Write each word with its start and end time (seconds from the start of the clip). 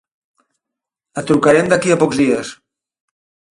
El 1.21 1.27
trucarem 1.33 1.71
d'aquí 1.75 1.95
a 1.97 2.01
pocs 2.07 2.25
dies. 2.25 2.53